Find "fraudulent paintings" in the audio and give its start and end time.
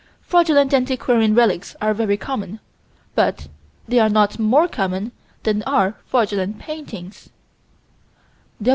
6.07-7.29